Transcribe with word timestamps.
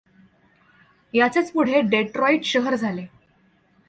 याचेच 1.13 1.51
पुढे 1.51 1.81
डेट्रॉईट 1.81 2.43
शहर 2.43 2.75
झाले. 2.75 3.05